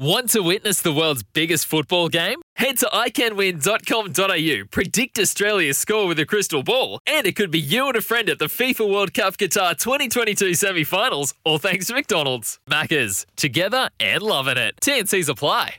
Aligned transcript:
Want 0.00 0.30
to 0.30 0.40
witness 0.40 0.80
the 0.80 0.94
world's 0.94 1.22
biggest 1.22 1.66
football 1.66 2.08
game? 2.08 2.40
Head 2.56 2.78
to 2.78 2.86
iCanWin.com.au, 2.86 4.64
predict 4.70 5.18
Australia's 5.18 5.76
score 5.76 6.06
with 6.06 6.18
a 6.18 6.24
crystal 6.24 6.62
ball, 6.62 7.00
and 7.06 7.26
it 7.26 7.36
could 7.36 7.50
be 7.50 7.60
you 7.60 7.86
and 7.86 7.96
a 7.96 8.00
friend 8.00 8.30
at 8.30 8.38
the 8.38 8.46
FIFA 8.46 8.90
World 8.90 9.12
Cup 9.12 9.36
Qatar 9.36 9.76
2022 9.76 10.54
semi 10.54 10.84
finals, 10.84 11.34
all 11.44 11.58
thanks 11.58 11.88
to 11.88 11.92
McDonald's. 11.92 12.58
Maccas, 12.66 13.26
together 13.36 13.90
and 14.00 14.22
loving 14.22 14.56
it. 14.56 14.74
TNC's 14.80 15.28
apply. 15.28 15.74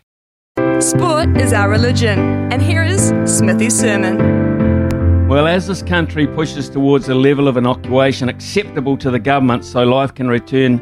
Sport 0.77 1.35
is 1.35 1.51
our 1.51 1.71
religion, 1.71 2.19
and 2.53 2.61
here 2.61 2.83
is 2.83 3.11
Smithy's 3.25 3.75
sermon. 3.75 5.27
Well, 5.29 5.47
as 5.47 5.65
this 5.65 5.81
country 5.81 6.27
pushes 6.27 6.69
towards 6.69 7.09
a 7.09 7.15
level 7.15 7.47
of 7.47 7.57
inoculation 7.57 8.29
acceptable 8.29 8.97
to 8.97 9.09
the 9.09 9.17
government 9.17 9.65
so 9.65 9.81
life 9.81 10.13
can 10.13 10.27
return 10.27 10.79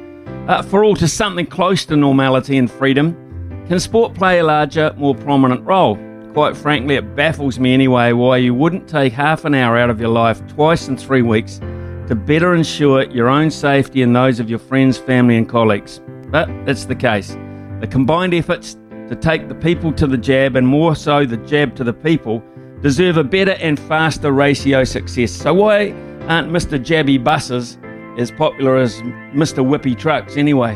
uh, 0.49 0.61
for 0.61 0.83
all 0.83 0.97
to 0.97 1.07
something 1.07 1.45
close 1.45 1.85
to 1.85 1.95
normality 1.95 2.57
and 2.57 2.69
freedom, 2.69 3.28
can 3.69 3.79
sport 3.79 4.15
play 4.15 4.39
a 4.39 4.43
larger, 4.43 4.91
more 4.97 5.13
prominent 5.13 5.63
role? 5.63 5.95
Quite 6.33 6.57
frankly, 6.57 6.95
it 6.95 7.15
baffles 7.15 7.59
me 7.59 7.71
anyway 7.71 8.13
why 8.13 8.37
you 8.37 8.55
wouldn't 8.55 8.89
take 8.89 9.13
half 9.13 9.45
an 9.45 9.53
hour 9.53 9.77
out 9.77 9.91
of 9.91 9.99
your 9.99 10.09
life 10.09 10.45
twice 10.47 10.87
in 10.87 10.97
three 10.97 11.21
weeks 11.21 11.59
to 12.07 12.15
better 12.15 12.55
ensure 12.55 13.03
your 13.11 13.29
own 13.29 13.51
safety 13.51 14.01
and 14.01 14.15
those 14.15 14.39
of 14.39 14.49
your 14.49 14.57
friends, 14.57 14.97
family, 14.97 15.37
and 15.37 15.47
colleagues. 15.47 16.01
But 16.31 16.49
it's 16.67 16.85
the 16.85 16.95
case. 16.95 17.37
The 17.79 17.87
combined 17.87 18.33
efforts 18.33 18.75
to 19.07 19.15
take 19.15 19.47
the 19.47 19.53
people 19.53 19.93
to 19.93 20.07
the 20.07 20.17
jab 20.17 20.55
and 20.55 20.67
more 20.67 20.95
so 20.95 21.23
the 21.23 21.37
jab 21.37 21.75
to 21.75 21.83
the 21.83 21.93
people 21.93 22.43
deserve 22.81 23.17
a 23.17 23.23
better 23.23 23.51
and 23.51 23.79
faster 23.79 24.31
ratio 24.31 24.83
success. 24.83 25.31
So 25.31 25.53
why 25.53 25.91
aren't 26.27 26.51
Mr. 26.51 26.83
Jabby 26.83 27.23
buses 27.23 27.77
as 28.17 28.31
popular 28.31 28.77
as 28.77 28.95
Mr. 29.35 29.63
Whippy 29.63 29.95
trucks 29.95 30.37
anyway? 30.37 30.75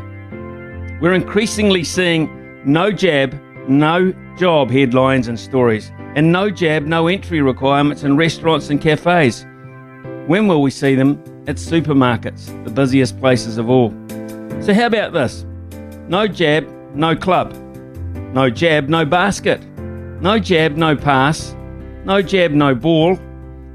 We're 1.02 1.14
increasingly 1.14 1.84
seeing 1.84 2.43
no 2.66 2.92
jab, 2.92 3.40
no 3.68 4.14
job 4.38 4.72
headlines 4.72 5.28
and 5.28 5.40
stories, 5.40 5.92
and 6.16 6.32
no 6.32 6.50
jab, 6.50 6.84
no 6.84 7.08
entry 7.08 7.42
requirements 7.42 8.04
in 8.04 8.18
restaurants 8.18 8.70
and 8.70 8.82
cafes. 8.82 9.46
When 10.28 10.48
will 10.48 10.62
we 10.62 10.72
see 10.72 10.96
them? 10.96 11.22
At 11.46 11.58
supermarkets, 11.58 12.64
the 12.64 12.72
busiest 12.72 13.20
places 13.20 13.58
of 13.58 13.70
all. 13.70 13.90
So, 14.62 14.74
how 14.74 14.86
about 14.86 15.12
this? 15.12 15.46
No 16.08 16.26
jab, 16.26 16.66
no 16.96 17.18
club. 17.18 17.54
No 18.34 18.50
jab, 18.50 18.88
no 18.88 19.04
basket. 19.04 19.62
No 20.22 20.40
jab, 20.40 20.78
no 20.78 20.96
pass. 20.96 21.54
No 22.06 22.22
jab, 22.22 22.52
no 22.52 22.74
ball. 22.74 23.20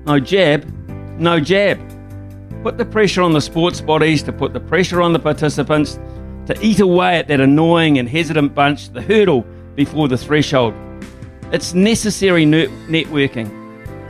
No 0.07 0.19
jab, 0.19 0.65
no 1.21 1.39
jab. 1.39 1.79
Put 2.63 2.79
the 2.79 2.87
pressure 2.87 3.21
on 3.21 3.33
the 3.33 3.41
sports 3.43 3.83
bodies 3.83 4.23
to 4.23 4.33
put 4.33 4.55
the 4.55 4.61
pressure 4.61 5.03
on 5.03 5.13
the 5.13 5.19
participants 5.19 5.99
to 6.49 6.59
eat 6.65 6.81
away 6.81 7.19
at 7.19 7.29
that 7.29 7.41
annoying 7.41 7.99
and 7.99 8.09
hesitant 8.09 8.55
bunch, 8.55 8.91
the 8.95 9.03
hurdle 9.03 9.45
before 9.75 10.09
the 10.09 10.17
threshold. 10.17 10.73
It's 11.53 11.75
necessary 11.75 12.47
networking. 12.47 13.55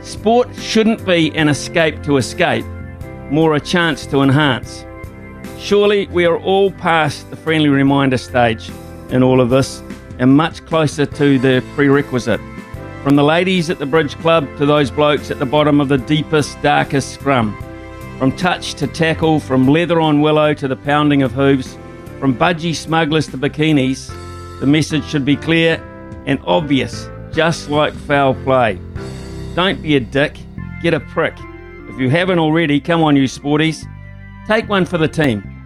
Sport 0.01 0.47
shouldn't 0.55 1.05
be 1.05 1.35
an 1.35 1.49
escape 1.49 2.01
to 2.03 2.15
escape, 2.15 2.65
more 3.29 3.55
a 3.55 3.59
chance 3.59 4.05
to 4.05 4.21
enhance. 4.21 4.85
Surely 5.57 6.07
we 6.07 6.25
are 6.25 6.39
all 6.39 6.71
past 6.71 7.29
the 7.29 7.35
friendly 7.35 7.67
reminder 7.67 8.17
stage 8.17 8.71
in 9.09 9.21
all 9.21 9.41
of 9.41 9.49
this 9.49 9.83
and 10.17 10.31
much 10.31 10.65
closer 10.65 11.05
to 11.05 11.37
the 11.39 11.61
prerequisite. 11.75 12.39
From 13.03 13.17
the 13.17 13.23
ladies 13.23 13.69
at 13.69 13.79
the 13.79 13.85
bridge 13.85 14.15
club 14.19 14.47
to 14.57 14.65
those 14.65 14.89
blokes 14.89 15.29
at 15.29 15.39
the 15.39 15.45
bottom 15.45 15.81
of 15.81 15.89
the 15.89 15.97
deepest, 15.97 16.61
darkest 16.61 17.13
scrum. 17.13 17.53
From 18.17 18.31
touch 18.37 18.75
to 18.75 18.87
tackle, 18.87 19.41
from 19.41 19.67
leather 19.67 19.99
on 19.99 20.21
willow 20.21 20.53
to 20.53 20.69
the 20.69 20.77
pounding 20.77 21.21
of 21.21 21.33
hooves, 21.33 21.77
from 22.19 22.35
budgie 22.35 22.75
smugglers 22.75 23.27
to 23.27 23.37
bikinis, 23.37 24.09
the 24.59 24.65
message 24.65 25.05
should 25.05 25.23
be 25.23 25.37
clear 25.37 25.81
and 26.25 26.39
obvious, 26.45 27.09
just 27.31 27.69
like 27.69 27.93
foul 27.93 28.35
play. 28.43 28.77
Don't 29.55 29.81
be 29.81 29.95
a 29.95 29.99
dick, 29.99 30.37
get 30.81 30.93
a 30.93 30.99
prick. 30.99 31.33
If 31.89 31.97
you 31.99 32.09
haven't 32.09 32.39
already, 32.39 32.79
come 32.81 33.01
on, 33.03 33.15
you 33.15 33.23
sporties. 33.23 33.85
Take 34.47 34.67
one 34.67 34.85
for 34.85 34.97
the 34.97 35.07
team. 35.07 35.58